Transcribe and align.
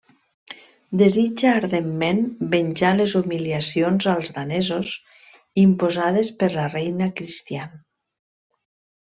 Desitja 1.01 1.51
ardentment 1.57 2.21
venjar 2.53 2.93
les 3.01 3.13
humiliacions 3.19 4.07
als 4.15 4.33
danesos 4.39 4.95
imposades 5.67 6.33
per 6.41 6.51
la 6.57 6.65
reina 6.73 7.13
Cristian. 7.21 7.79